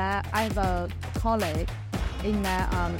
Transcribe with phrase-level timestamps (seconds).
[0.00, 0.88] that I have a
[1.24, 1.68] colleague
[2.24, 2.96] in that um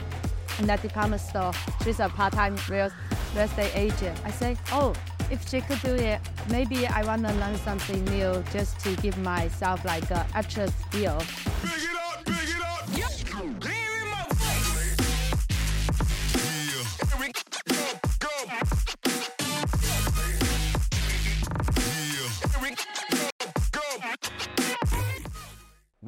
[0.58, 1.52] in that department store.
[1.82, 2.90] She's a part-time real
[3.34, 4.16] real estate agent.
[4.24, 4.92] I say, oh,
[5.30, 9.16] if she could do it, maybe I want to learn something new just to give
[9.18, 11.18] myself like a extra skill.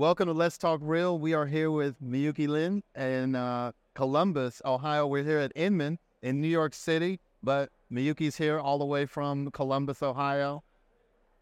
[0.03, 1.17] Welcome to Let's Talk Real.
[1.17, 5.07] We are here with Miyuki Lin in uh, Columbus, Ohio.
[5.07, 9.53] We're here at Inman in New York City, but Miyuki's here all the way from
[9.53, 10.65] Columbus, Ohio.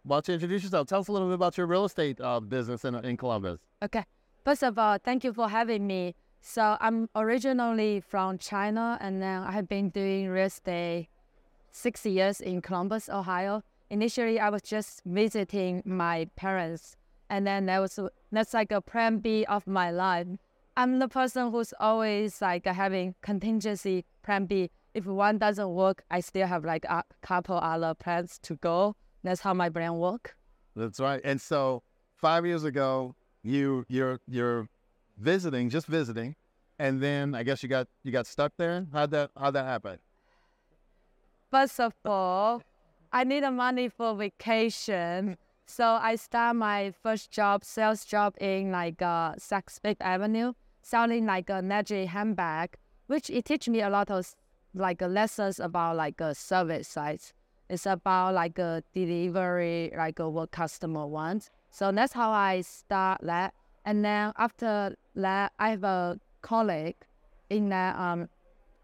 [0.03, 0.89] Why don't you introduce yourself?
[0.89, 3.61] Tell us a little bit about your real estate uh, business in, in Columbus.
[3.83, 4.05] Okay.
[4.45, 6.15] First of all, thank you for having me.
[6.43, 11.09] So I'm originally from China, and then I have been doing real estate
[11.73, 13.63] six years in Columbus, Ohio.
[13.89, 16.99] Initially, I was just visiting my parents,
[17.31, 17.99] and then that was
[18.33, 20.27] that's like a plan B of my life.
[20.77, 24.71] I'm the person who's always like having contingency plan B.
[24.95, 28.97] If one doesn't work, I still have like a couple other plans to go.
[29.23, 30.37] That's how my brain work.
[30.75, 31.21] That's right.
[31.25, 31.83] And so
[32.17, 34.69] five years ago, you you're you're
[35.19, 36.37] visiting, just visiting,
[36.79, 38.87] and then I guess you got you got stuck there.
[38.93, 39.99] How'd that how'd that happen?
[41.51, 42.63] First of all,
[43.13, 45.37] I need the money for vacation.
[45.71, 51.27] So I start my first job, sales job in like uh, Saks Fifth Avenue, selling
[51.27, 54.35] like a Najee handbag, which it teach me a lot of
[54.75, 57.21] like uh, lessons about like a service side.
[57.69, 61.51] It's about like a delivery, like uh, what customer wants.
[61.71, 63.55] So that's how I start that.
[63.85, 66.97] And then after that, I have a colleague
[67.49, 68.29] in that um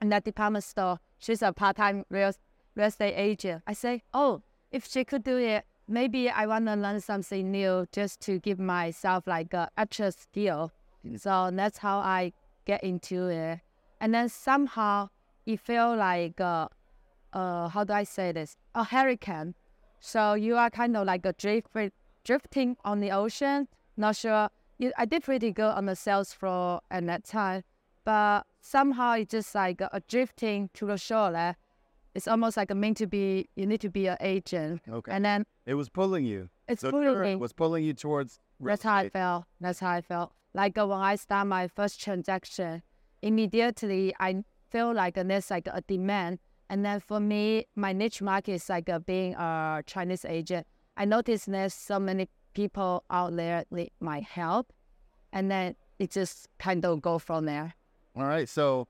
[0.01, 1.01] in that department store.
[1.19, 2.33] She's a part-time real
[2.77, 3.65] real estate agent.
[3.67, 7.87] I say, oh, if she could do it, maybe I want to learn something new
[7.93, 10.73] just to give myself like a extra skill.
[11.17, 12.33] So that's how I
[12.65, 13.61] get into it.
[14.01, 15.09] And then somehow
[15.47, 16.69] it felt like, uh,
[17.33, 18.57] uh, how do I say this?
[18.75, 19.55] A hurricane.
[20.01, 21.69] So you are kind of like a drift,
[22.25, 23.69] drifting on the ocean.
[23.97, 24.51] Not sure.
[24.79, 27.63] You, I did pretty good on the sales floor at that time,
[28.05, 31.31] but somehow it's just like a drifting to the shore.
[31.31, 31.57] Like,
[32.17, 33.49] it's almost like a meant to be.
[33.57, 35.13] You need to be an agent, Okay.
[35.13, 36.49] and then It was pulling you.
[36.67, 37.37] it's The pulling me.
[37.37, 38.41] was pulling you towards.
[38.59, 39.45] That's how I felt.
[39.61, 40.33] That's how I felt.
[40.55, 42.83] Like uh, when I start my first transaction,
[43.31, 46.39] immediately I feel like uh, there's like a demand.
[46.69, 50.67] And then for me, my niche market is like uh, being a Chinese agent.
[50.97, 54.73] I noticed there's so many people out there need my help,
[55.33, 57.75] and then it just kind of go from there.
[58.17, 58.49] All right.
[58.49, 58.89] So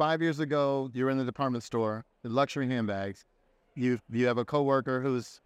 [0.00, 3.26] five years ago, you're in the department store, the luxury handbags.
[3.74, 5.42] You you have a coworker who's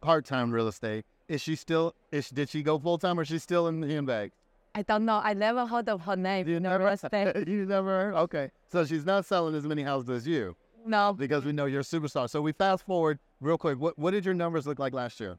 [0.00, 1.04] part time real estate.
[1.28, 1.94] Is she still?
[2.10, 4.34] Is did she go full time or is she still in the handbags?
[4.74, 5.20] I don't know.
[5.22, 6.48] I never heard of her name.
[6.48, 6.96] You never.
[7.46, 8.14] you never heard.
[8.24, 8.50] Okay.
[8.72, 11.12] So she's not selling as many houses as you No.
[11.12, 12.30] because we know you're a superstar.
[12.30, 13.78] So we fast forward real quick.
[13.78, 15.36] What what did your numbers look like last year?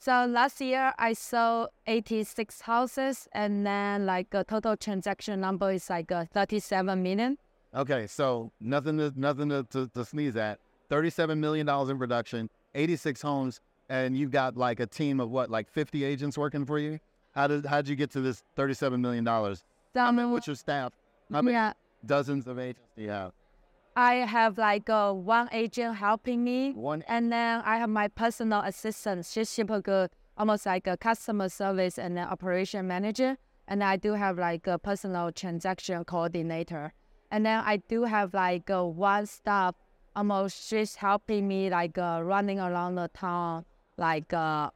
[0.00, 5.88] So last year I sold 86 houses and then like a total transaction number is
[5.88, 7.38] like uh, 37 million.
[7.74, 10.58] Okay, so nothing to nothing to, to, to sneeze at.
[10.90, 15.50] Thirty-seven million dollars in production, eighty-six homes, and you've got like a team of what,
[15.50, 16.98] like fifty agents working for you.
[17.34, 19.64] How did how'd you get to this thirty-seven million dollars?
[19.94, 20.92] What's your staff?
[21.32, 21.72] How many yeah,
[22.04, 23.32] dozens of agents do you have?
[23.96, 27.04] I have like uh, one agent helping me One.
[27.08, 29.26] and then I have my personal assistant.
[29.26, 33.36] She's super good, almost like a customer service and an operation manager.
[33.68, 36.94] And I do have like a personal transaction coordinator.
[37.32, 39.74] And then I do have like uh, one staff,
[40.14, 43.64] almost she's helping me like uh, running around the town,
[43.96, 44.68] like uh,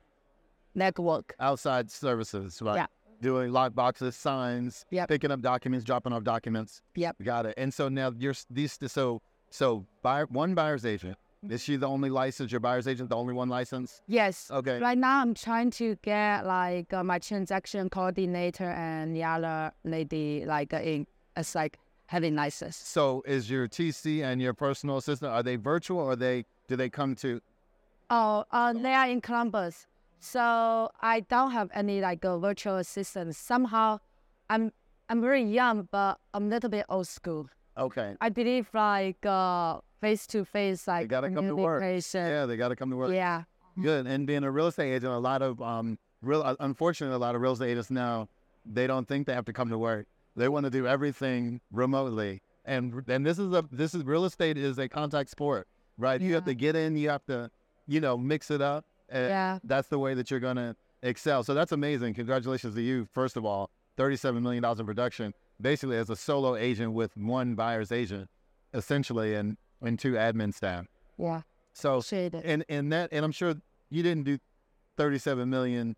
[0.75, 1.35] network.
[1.39, 2.77] Outside services, right?
[2.77, 2.87] Yeah.
[3.21, 5.09] Doing lock boxes, signs, Yep.
[5.09, 6.81] picking up documents, dropping off documents.
[6.95, 7.17] Yep.
[7.23, 7.55] Got it.
[7.59, 8.79] And so now you're these.
[8.87, 11.19] So so buyer one buyer's agent.
[11.51, 12.51] Is she the only license?
[12.51, 14.01] Your buyer's agent, the only one license?
[14.09, 14.51] Yes.
[14.51, 14.81] Okay.
[14.81, 20.45] Right now, I'm trying to get like uh, my transaction coordinator and the other lady
[20.47, 22.77] like uh, in as like having license.
[22.77, 26.89] So is your TC and your personal assistant are they virtual or they do they
[26.89, 27.41] come to
[28.09, 29.89] Oh, uh, they are in Columbus,
[30.21, 33.35] so I don't have any like a virtual assistant.
[33.35, 33.99] Somehow,
[34.49, 34.73] I'm
[35.09, 37.49] I'm very young, but I'm a little bit old school.
[37.77, 38.15] Okay.
[38.21, 41.81] I believe like uh face to face like gotta come to work.
[41.81, 42.29] communication.
[42.29, 43.13] Yeah, they gotta come to work.
[43.13, 43.43] Yeah.
[43.83, 44.07] Good.
[44.07, 47.35] And being a real estate agent, a lot of um real uh, unfortunately a lot
[47.35, 48.29] of real estate agents now
[48.65, 50.07] they don't think they have to come to work.
[50.37, 52.43] They want to do everything remotely.
[52.65, 55.67] And and this is a this is real estate is a contact sport,
[55.99, 56.21] right?
[56.21, 57.51] You have to get in, you have to,
[57.87, 58.85] you know, mix it up.
[59.09, 59.59] And Yeah.
[59.65, 61.45] That's the way that you're gonna excel.
[61.45, 62.15] So that's amazing.
[62.15, 66.57] Congratulations to you, first of all, thirty-seven million dollars in production, basically as a solo
[66.57, 68.29] agent with one buyer's agent,
[68.75, 70.87] essentially, and and two admin staff.
[71.19, 71.43] Yeah,
[71.73, 72.35] So it.
[72.35, 73.55] and and that and I'm sure
[73.91, 74.39] you didn't do
[74.97, 75.95] thirty-seven million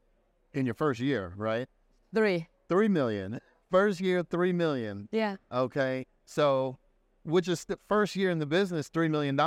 [0.52, 1.66] in your first year, right?
[2.14, 2.46] Three.
[2.68, 3.40] Three million.
[3.70, 5.08] First year, three million.
[5.12, 5.36] Yeah.
[5.52, 6.06] Okay.
[6.24, 6.78] So,
[7.24, 9.38] which is the first year in the business, $3 million.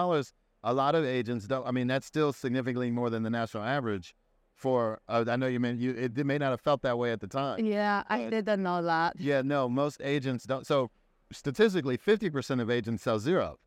[0.64, 4.14] A lot of agents don't, I mean, that's still significantly more than the national average
[4.56, 7.20] for, uh, I know you meant you, it may not have felt that way at
[7.20, 7.66] the time.
[7.66, 9.16] Yeah, I didn't know that.
[9.20, 10.68] Yeah, no, most agents don't.
[10.68, 10.92] So,
[11.32, 13.58] statistically, 50% of agents sell zero,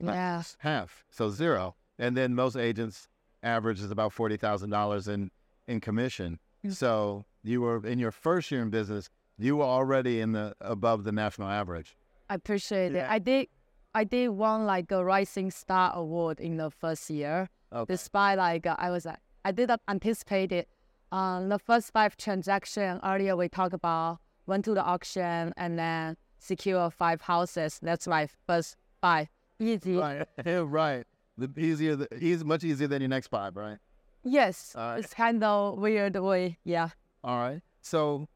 [0.00, 0.42] Yeah.
[0.58, 1.74] half, so zero.
[1.98, 3.08] And then most agents
[3.42, 5.30] average is about $40,000 in,
[5.68, 6.38] in commission.
[6.64, 6.72] Mm.
[6.74, 9.10] So, you were in your first year in business,
[9.42, 11.96] you were already in the above the national average.
[12.30, 13.04] I appreciate Yeah.
[13.06, 13.10] it.
[13.10, 13.48] I did
[13.94, 17.48] I did won like a Rising Star Award in the first year.
[17.72, 17.92] Okay.
[17.92, 19.06] Despite like I was
[19.44, 20.68] I didn't anticipate it.
[21.10, 26.16] Um, the first five transaction earlier we talked about went to the auction and then
[26.38, 27.78] secure five houses.
[27.82, 29.28] That's my first five.
[29.60, 29.96] Easy.
[29.96, 31.04] Right, right.
[31.36, 33.78] The easier, the easy, much easier than your next five, right?
[34.24, 34.72] Yes.
[34.76, 34.98] Right.
[34.98, 36.58] It's kind of weird way.
[36.64, 36.88] Yeah.
[37.24, 37.60] All right.
[37.82, 38.26] So,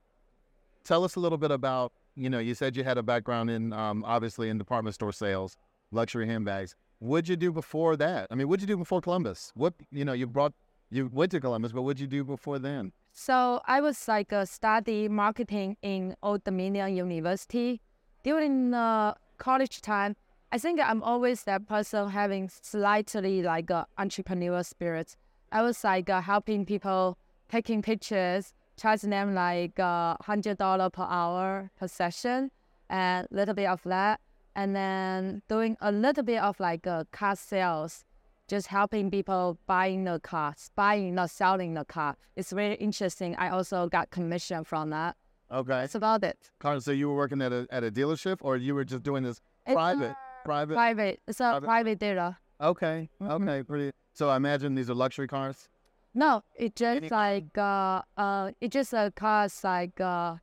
[0.87, 1.93] tell us a little bit about.
[2.15, 5.57] You know, you said you had a background in, um, obviously, in department store sales,
[5.91, 6.75] luxury handbags.
[6.99, 8.29] What'd you do before that?
[8.31, 9.53] I mean, what'd you do before Columbus?
[9.55, 10.55] What, you know, you brought,
[10.91, 12.93] you went to Columbus, but what'd you do before then?
[13.13, 17.81] So I was like uh, study marketing in Old Dominion University
[18.23, 20.17] during the college time.
[20.53, 25.17] I think I'm always that person having slightly like a entrepreneurial spirit.
[25.53, 27.19] I was like uh, helping people
[27.51, 32.51] taking pictures, charging them like uh, hundred dollar per hour per session,
[32.89, 34.21] and little bit of that,
[34.55, 38.05] and then doing a little bit of like uh, car sales
[38.49, 42.17] just helping people buying the cars, buying not selling the car.
[42.37, 43.35] It's very interesting.
[43.37, 45.17] I also got commission from that.
[45.51, 45.69] Okay.
[45.81, 46.39] That's about it.
[46.61, 49.23] Carl, so you were working at a at a dealership, or you were just doing
[49.25, 50.15] this It's private,
[50.45, 50.75] private?
[50.75, 51.21] private.
[51.27, 51.65] It's a Private.
[51.67, 52.37] private dealer.
[52.61, 53.09] Okay.
[53.21, 53.31] Mhm.
[53.43, 53.63] Okay.
[53.63, 53.91] Pretty.
[54.13, 55.69] So I imagine these are luxury cars.
[56.17, 60.37] No, it just Any- like uh uh it just a cars like uh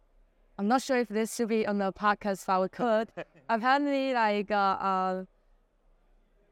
[0.59, 3.11] I'm not sure if this should be on the podcast but we could.
[3.49, 5.25] Apparently like uh, uh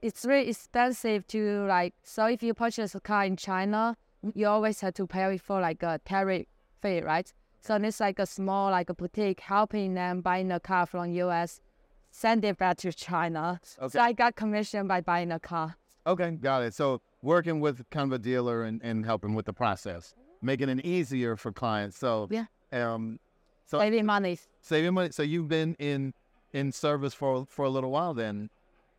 [0.01, 3.95] it's really expensive to like so if you purchase a car in China,
[4.33, 6.47] you always have to pay for like a tariff
[6.81, 7.31] fee, right?
[7.59, 11.61] So it's like a small like a boutique helping them buying a car from US,
[12.09, 13.59] send it back to China.
[13.77, 13.89] Okay.
[13.91, 15.75] So I got commission by buying a car.
[16.07, 16.73] Okay, got it.
[16.73, 20.85] So working with kind of a dealer and, and helping with the process, making it
[20.85, 21.97] easier for clients.
[21.97, 22.45] So Yeah.
[22.71, 23.19] um,
[23.65, 24.37] so Saving money.
[24.61, 25.11] saving money.
[25.11, 26.13] So you've been in
[26.53, 28.49] in service for for a little while then,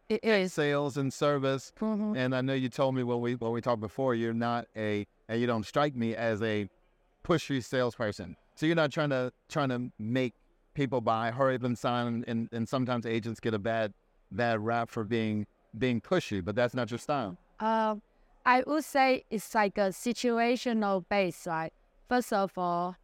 [0.09, 0.53] It is.
[0.55, 1.73] sales and service.
[1.79, 2.17] Mhm.
[2.17, 5.07] And I know you told me when we when we talked before, you're not a
[5.29, 6.69] and you don't strike me as a
[7.25, 8.37] pushy salesperson.
[8.55, 10.35] So you're not trying to trying to make
[10.75, 13.93] people buy, hurry them sign, and and sometimes agents get a bad
[14.31, 15.47] bad rap for being
[15.77, 17.37] being pushy, but that's not your style.
[17.61, 18.01] Um,
[18.45, 21.73] I would say it's like a situational base, right?
[22.09, 22.97] First of all,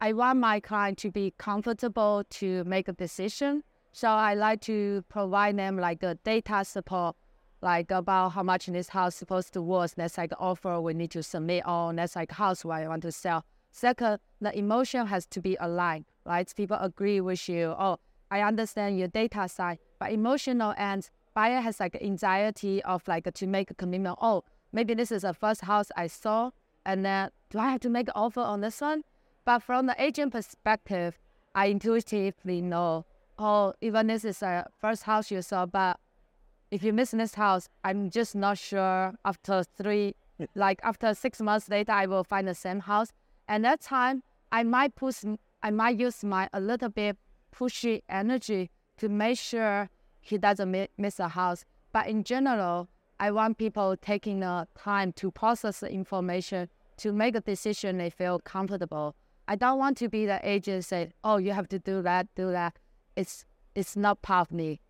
[0.00, 3.62] I want my client to be comfortable to make a decision.
[3.92, 7.16] So I like to provide them like a data support,
[7.62, 9.94] like about how much this house supposed to worth.
[9.94, 11.96] That's like offer we need to submit on.
[11.96, 13.44] That's like house I want to sell.
[13.70, 16.52] Second, the emotion has to be aligned, right?
[16.54, 17.74] People agree with you.
[17.78, 17.98] Oh,
[18.30, 23.46] I understand your data side, but emotional end, buyer has like anxiety of like to
[23.46, 24.18] make a commitment.
[24.20, 26.50] Oh, maybe this is the first house I saw,
[26.84, 29.04] and then do I have to make an offer on this one?
[29.44, 31.18] But from the agent perspective,
[31.54, 33.04] I intuitively know,
[33.38, 35.98] oh, even this is a first house you saw, but
[36.70, 40.14] if you miss this house, I'm just not sure after three,
[40.54, 43.12] like after six months later, I will find the same house.
[43.48, 45.24] And that time, I might push,
[45.62, 47.18] I might use my a little bit
[47.54, 51.64] pushy energy to make sure he doesn't miss a house.
[51.92, 52.88] But in general,
[53.22, 58.10] I want people taking the time to process the information to make a decision they
[58.10, 59.14] feel comfortable.
[59.46, 62.50] I don't want to be the agent say, "Oh, you have to do that, do
[62.50, 62.80] that."
[63.14, 63.44] It's
[63.76, 64.80] it's not part of me.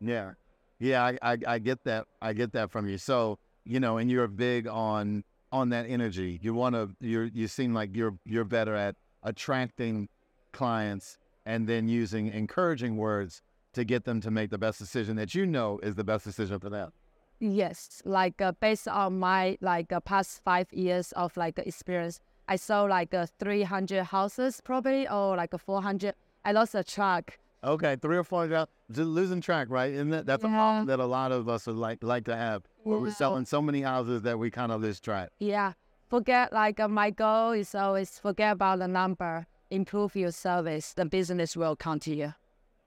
[0.00, 0.34] Yeah,
[0.78, 2.06] yeah, I, I, I get that.
[2.22, 2.96] I get that from you.
[2.96, 6.38] So you know, and you're big on on that energy.
[6.40, 6.94] You want to.
[7.00, 8.94] You you seem like you're you're better at
[9.24, 10.08] attracting
[10.52, 13.42] clients and then using encouraging words
[13.72, 16.60] to get them to make the best decision that you know is the best decision
[16.60, 16.92] for them.
[17.40, 22.56] Yes, like uh, based on my like uh, past five years of like experience, I
[22.56, 26.14] sold like uh, 300 houses probably or like uh, 400.
[26.44, 27.38] I lost a track.
[27.64, 29.94] Okay, three or four down, just losing track, right?
[29.94, 30.56] And that, that's a Yeah.
[30.56, 33.62] problem that a lot of us would like like to have, where we're selling so
[33.62, 35.30] many houses that we kind of lose track.
[35.38, 35.72] Yeah,
[36.08, 39.46] forget like uh, my goal is always forget about the number.
[39.70, 42.34] improve your service, the business will come to you.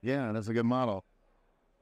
[0.02, 1.02] Yeah, that's a good model.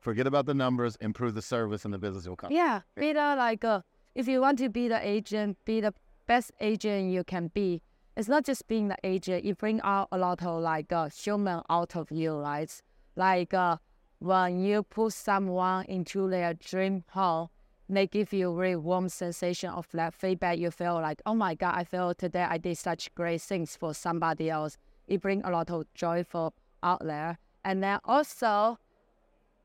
[0.02, 2.50] Forget about the numbers, improve the service, and the business will come.
[2.50, 3.82] Yeah, be the like uh,
[4.16, 5.94] if you want to be the agent, be the
[6.26, 7.82] best agent you can be.
[8.16, 9.44] It's not just being the agent.
[9.44, 12.82] You bring out a lot of like uh, human out of you, right?
[13.14, 13.76] Like uh,
[14.18, 17.50] when you put someone into their dream home,
[17.88, 20.58] they give you a really warm sensation of that feedback.
[20.58, 23.94] You feel like, oh my god, I feel today I did such great things for
[23.94, 24.76] somebody else.
[25.06, 28.78] It bring a lot of joyful out there, and then also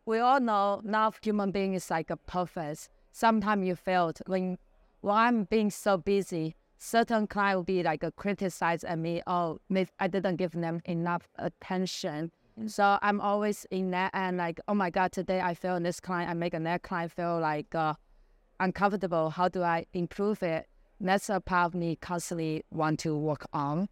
[0.07, 2.89] we all know not human being is like a perfect.
[3.11, 4.57] Sometimes you failed when
[5.01, 6.55] when I'm being so busy.
[6.79, 9.21] Certain client will be like a criticize at me.
[9.27, 9.59] Oh,
[9.99, 12.31] I didn't give them enough attention.
[12.67, 16.29] So I'm always in that and like, oh my god, today I feel this client.
[16.29, 17.95] I make another client feel like uh,
[18.59, 19.31] uncomfortable.
[19.31, 20.67] How do I improve it?
[21.01, 23.89] That's a part of me constantly want to work on.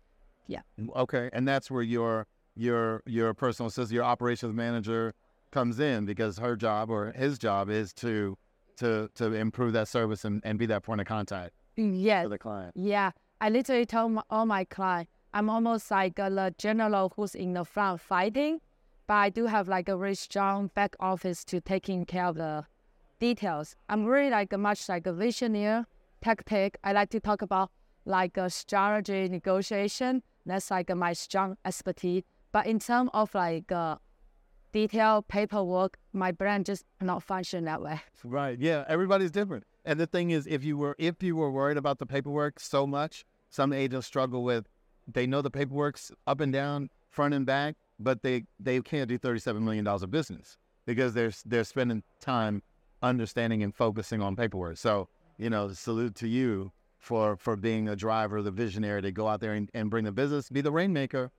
[0.47, 0.61] Yeah.
[0.95, 5.13] Okay, and that's where your your your personal assistant, your operations manager,
[5.55, 8.37] comes in because her job or his job is to
[8.81, 12.23] to to improve that service and, and be that point of contact Yes.
[12.25, 12.71] for the client.
[12.93, 17.35] Yeah, I literally tell my, all my clients, I'm almost like a the general who's
[17.43, 18.53] in the front fighting,
[19.07, 22.65] but I do have like a very strong back office to taking care of the
[23.19, 23.67] details.
[23.91, 25.85] I'm really like a much like a visionary,
[26.21, 26.77] tactic.
[26.83, 27.67] I like to talk about
[28.05, 30.21] like a strategy negotiation.
[30.45, 32.23] That's like my strong expertise.
[32.51, 33.95] But in terms of like uh,
[34.75, 38.01] detail paperwork, my brain just not function that way.
[38.25, 38.59] Right.
[38.59, 38.83] Yeah.
[38.89, 39.63] Everybody's different.
[39.85, 42.85] And the thing is, if you were if you were worried about the paperwork so
[42.85, 44.67] much, some agents struggle with.
[45.07, 49.17] They know the paperwork's up and down, front and back, but they they can't do
[49.17, 52.61] thirty seven million dollars of business because they're they're spending time
[53.01, 54.77] understanding and focusing on paperwork.
[54.77, 59.27] So you know, salute to you for for being a driver, the visionary to go
[59.27, 61.31] out there and, and bring the business, be the rainmaker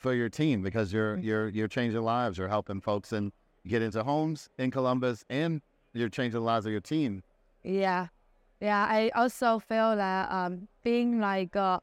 [0.00, 3.30] for your team because you're you're you're changing lives, you're helping folks and
[3.66, 5.60] get into homes in Columbus, and
[5.92, 7.22] you're changing the lives of your team.
[7.62, 8.08] Yeah,
[8.60, 8.86] yeah.
[8.88, 11.80] I also feel that um, being like, uh,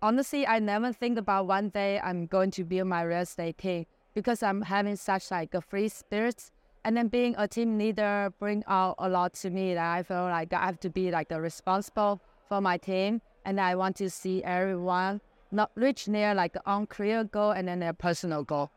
[0.00, 3.86] honestly, I never think about one day I'm going to build my real estate team
[4.14, 6.50] because I'm having such like a free spirit.
[6.86, 10.24] And then being a team leader bring out a lot to me that I feel
[10.24, 14.10] like I have to be like a responsible for my team, and I want to
[14.10, 15.22] see everyone
[15.54, 18.70] not reach their like own career goal and then their personal goal.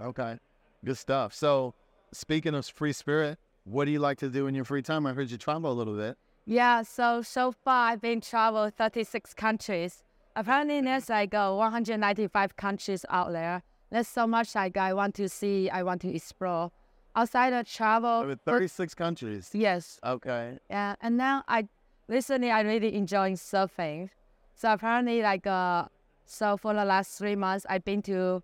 [0.00, 0.38] Okay.
[0.84, 1.34] Good stuff.
[1.34, 1.74] So,
[2.12, 5.06] speaking of free spirit, what do you like to do in your free time?
[5.06, 6.16] I heard you travel a little bit.
[6.46, 10.02] Yeah, so so far I've been travel 36 countries.
[10.36, 13.62] Apparently there's like uh, 195 countries out there.
[13.90, 16.70] There's so much like I want to see, I want to explore.
[17.14, 19.50] Outside of travel, With 36 countries.
[19.52, 20.58] yes, Okay.
[20.70, 20.94] yeah.
[21.00, 21.68] And now I
[22.08, 24.08] recently I really enjoying surfing.
[24.54, 25.86] So apparently like uh,
[26.30, 28.42] so for the last three months I've been to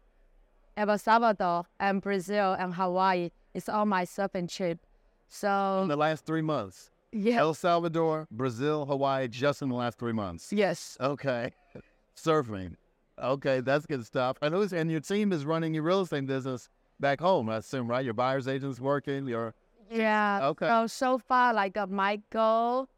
[0.77, 3.31] El Salvador and Brazil and Hawaii.
[3.55, 4.79] It's all my surfing trip.
[4.83, 4.87] In
[5.29, 10.13] So the last three months, yeah, El Salvador, Brazil, Hawaii, just in the last three
[10.13, 10.53] months.
[10.53, 10.97] yes.
[11.01, 11.53] Okay.
[12.17, 12.77] Surfing.
[13.23, 14.37] Okay, that's good stuff.
[14.43, 16.69] I notice, and your team is running your real estate business
[17.01, 18.05] back home, I assume, right?
[18.05, 19.55] Your buyer's agent's working, your
[19.91, 20.41] Yeah.
[20.51, 20.67] Okay.
[20.67, 22.89] So so far, like uh, my goal.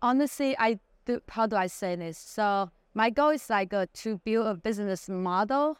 [0.00, 1.20] Honestly, I do.
[1.28, 2.18] How do I say this?
[2.18, 5.78] So my goal is like uh, to build a business model,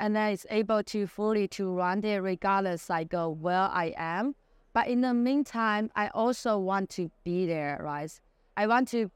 [0.00, 4.34] and then it's able to fully to run it regardless like uh, where I am.
[4.72, 8.10] But in the meantime, I also want to be there, right?
[8.56, 9.10] I want to.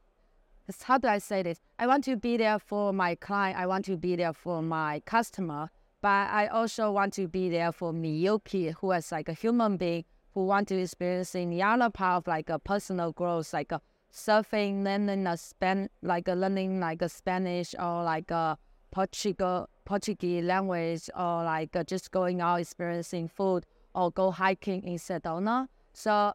[0.83, 1.59] How do I say this?
[1.79, 3.57] I want to be there for my client.
[3.57, 5.69] I want to be there for my customer
[6.01, 10.05] but I also want to be there for Miyuki, who is like a human being
[10.33, 13.81] who want to experience the other part of like a personal growth, like a
[14.13, 18.57] surfing, learning a span, like a learning like a Spanish or like a
[18.91, 24.95] Portugal Portuguese language, or like uh, just going out experiencing food or go hiking in
[24.97, 25.67] Sedona.
[25.93, 26.33] So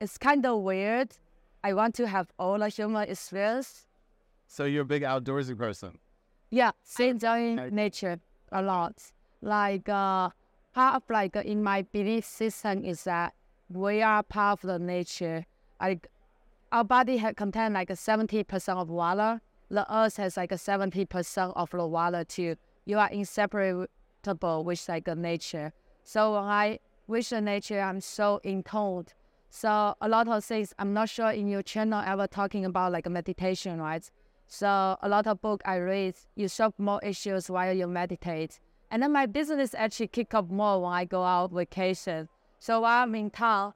[0.00, 1.12] it's kind of weird.
[1.64, 3.86] I want to have all the human experience.
[4.46, 5.98] so you're a big outdoorsy person.
[6.50, 7.74] Yeah, enjoying Okay.
[7.74, 8.94] nature a lot.
[9.40, 10.30] Like uh,
[10.74, 13.32] part of like in my belief system is that
[13.70, 15.46] we are part of the nature.
[15.80, 16.08] Like
[16.72, 19.40] our body had contain like a seventy percent of water.
[19.70, 22.56] The earth has like a seventy percent of the water too.
[22.86, 23.86] You are inseparable
[24.64, 25.72] with like nature.
[26.02, 29.06] So when I with the nature, I'm so in tune.
[29.50, 33.08] So a lot of things I'm not sure in your channel ever talking about like
[33.08, 34.10] meditation, right?
[34.46, 38.60] So a lot of book I read, you solve more issues while you meditate.
[38.90, 42.28] And then my business actually kick up more when I go out vacation.
[42.58, 43.74] So while I'm in town,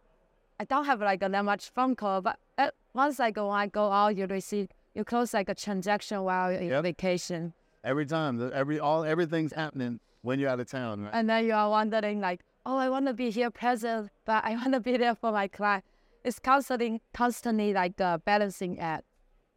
[0.58, 3.92] I don't have like that much phone call, but uh, once I go, I go
[3.92, 6.82] out, you receive, you close like a transaction while you're in Yep.
[6.82, 7.52] vacation.
[7.84, 11.10] Every time, every all everything's happening when you're out of town, right?
[11.12, 14.54] And then you are wondering like, oh, I want to be here present, but I
[14.60, 15.84] want to be there for my client.
[16.24, 19.04] It's constantly, constantly like a balancing act.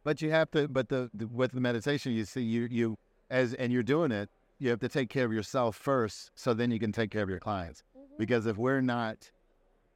[0.04, 0.68] But you have to.
[0.68, 2.96] But the, the with the meditation, you see, you you
[3.30, 4.28] as and you're doing it.
[4.58, 7.30] You have to take care of yourself first, so then you can take care of
[7.30, 7.82] your clients.
[7.96, 8.14] Mm-hmm.
[8.18, 9.30] Because if we're not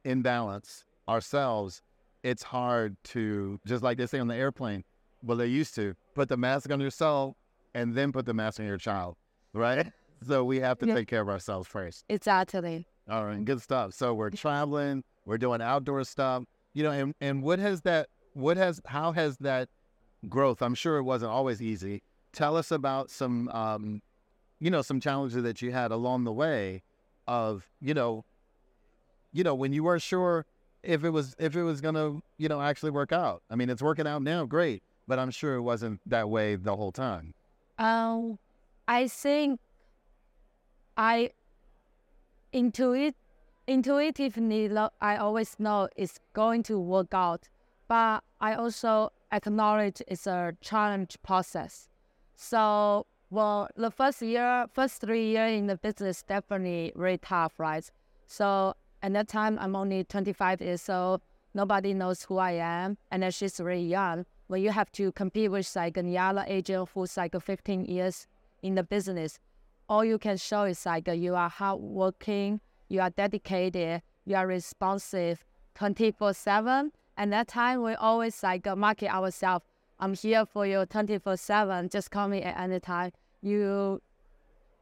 [0.03, 1.81] in balance ourselves,
[2.25, 4.83] it's hard to just like they say on the airplane.
[5.21, 7.35] Well, they used to put the mask on yourself
[7.75, 9.15] and then put the mask on your child,
[9.53, 9.91] right?
[10.25, 10.95] So we have to Yeah.
[10.95, 12.03] take care of ourselves first.
[12.09, 12.87] Exactly.
[13.07, 13.93] All right, good stuff.
[13.93, 18.57] So we're traveling, we're doing outdoor stuff, you know, and, and what has that, what
[18.57, 19.67] has, how has that
[20.27, 20.63] growth?
[20.63, 22.01] I'm sure it wasn't always easy.
[22.31, 24.01] Tell us about some, um,
[24.59, 26.81] you know, some challenges that you had along the way
[27.27, 28.23] of, you know,
[29.31, 30.45] you know, when you weren't sure
[30.85, 33.41] if it was, if it was to, you know, actually work out.
[33.49, 36.75] I mean, it's working out now, great, but I'm sure it wasn't that way the
[36.75, 37.33] whole time.
[37.77, 38.39] Um,
[38.87, 39.59] I think
[40.95, 41.31] I
[42.53, 43.13] intuit
[43.67, 44.69] intuitively
[45.01, 47.49] I always know it's going to work out,
[47.87, 51.89] but I also acknowledge it's a challenge process.
[52.35, 57.89] So, well, the first year, first three year in the business definitely very tough, right?
[58.27, 58.75] So
[59.05, 61.21] at that time, I'm only 25 years old.
[61.53, 64.25] Nobody knows who I am, and then she's really young.
[64.47, 68.25] When you have to compete with like a younger agent who's like 15 years
[68.63, 69.37] in the business,
[69.87, 75.45] all you can show is like you are hardworking, you are dedicated, you are responsive
[75.75, 76.91] 24 7.
[77.15, 79.65] And that time, we always like market ourselves.
[79.99, 81.89] I'm here for you 24 7.
[81.89, 83.11] Just call me at any time.
[83.43, 84.01] You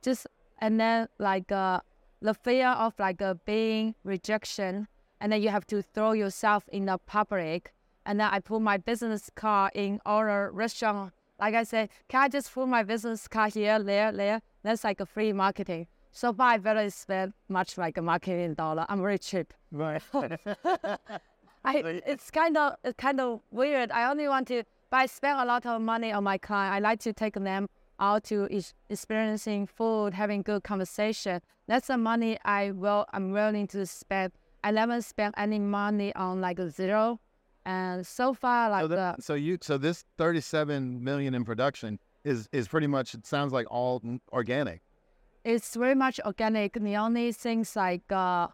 [0.02, 0.28] just,
[0.60, 1.82] and then like uh,
[2.24, 4.88] the fear of like uh, being rejection,
[5.20, 7.74] and then you have to throw yourself in the public.
[8.06, 11.14] And then I put my business card in all the restaurant.
[11.40, 14.42] Like I said, can I just put my business card here, there, there?
[14.64, 15.88] That's like a free marketing.
[16.12, 18.86] So far, I barely spend much like a marketing dollar.
[18.88, 19.54] I'm very cheap.
[19.72, 20.02] Right.
[21.66, 23.92] I it's kind of it's kind of weird.
[23.92, 26.74] I only want to, but I spend a lot of money on my client.
[26.74, 27.68] I like to take them
[28.04, 31.42] out to ex- experiencing food, having good conversation.
[31.68, 34.34] That's the money I will I'm willing to spend.
[34.64, 37.20] I never spend any money on like a zero,
[37.66, 42.00] and so far like So, the that, so you so this 37 million in production
[42.24, 44.80] is is pretty much it sounds like all organic.
[45.46, 46.74] it's very much organic.
[46.74, 48.48] The only things like uh,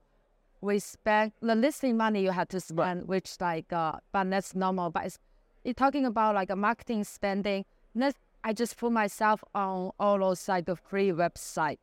[0.61, 4.89] we spend the listing money you have to spend, which like uh, but that's normal.
[4.95, 5.17] But it's
[5.63, 7.65] you're talking about like a marketing spending.
[7.95, 11.79] That I just put myself on all those like free website.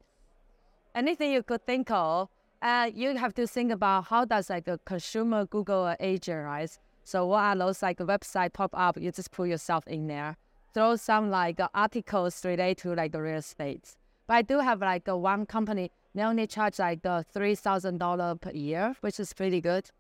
[0.94, 2.28] Anything you could think of,
[2.62, 6.70] uh, you have to think about how does like a consumer Google an agent, right?
[7.04, 8.96] So what are those like website pop up?
[8.98, 10.36] You just put yourself in there.
[10.72, 13.96] Throw some like articles related to like the real estate.
[14.26, 15.90] But I do have like a one company.
[16.14, 19.90] They only charge like the three thousand dollar per year, which is pretty good.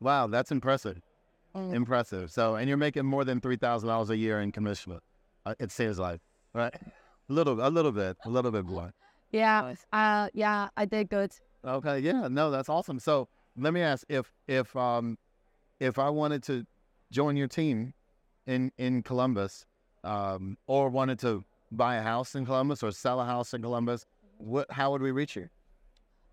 [0.00, 1.00] Wow, that's impressive.
[1.56, 1.74] Mm.
[1.74, 2.30] Impressive.
[2.30, 5.00] So and you're making more than three thousand dollars a year in commission.
[5.46, 6.20] Uh, it seems like
[6.52, 6.74] right.
[7.28, 8.92] A little, a little bit, a little bit more.
[9.32, 11.32] Yeah, uh, yeah, I did good.
[11.64, 12.98] Okay, yeah, no, that's awesome.
[12.98, 15.18] So let me ask if if um
[15.80, 16.64] if I wanted to
[17.10, 17.94] join your team
[18.46, 19.66] in in Columbus,
[20.04, 24.04] um, or wanted to buy a house in Columbus or sell a house in Columbus,
[24.36, 25.48] what how would we reach you?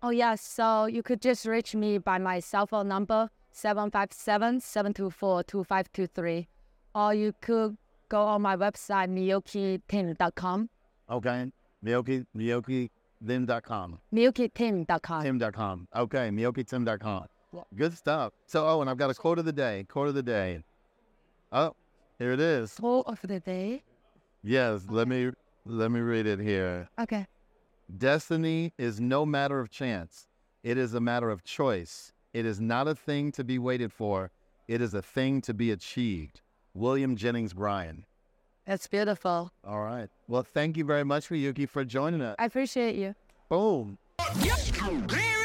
[0.02, 6.46] Oh yeah, so you could just reach me by my cell phone number 757-724-2523.
[6.94, 7.78] Or you could
[8.12, 10.68] go on my website miyuki.com.
[11.10, 11.52] Okay,
[11.84, 15.22] Miyuki MiyukiTeam.com, miyuki.com.
[15.24, 15.88] Team.com.
[15.96, 17.26] Okay, MiyukiTeam.com.
[17.54, 17.62] Yeah.
[17.74, 18.32] Good stuff.
[18.46, 19.84] So, oh, and I've got a quote of the day.
[19.88, 20.62] Quote of the day.
[21.50, 21.74] Oh,
[22.18, 22.74] here it is.
[22.74, 23.82] Quote of the day.
[24.42, 25.30] Yes, let me
[25.66, 26.88] let me read it here.
[26.98, 27.26] Okay.
[27.98, 30.28] Destiny is no matter of chance.
[30.62, 32.12] It is a matter of choice.
[32.32, 34.30] It is not a thing to be waited for.
[34.68, 36.40] It is a thing to be achieved.
[36.74, 38.04] William Jennings Bryan.
[38.66, 39.50] That's beautiful.
[39.64, 40.08] All right.
[40.28, 42.36] Well, thank you very much, Yuki, for joining us.
[42.38, 43.14] I appreciate you.
[43.48, 43.98] Boom.
[44.18, 45.41] Clear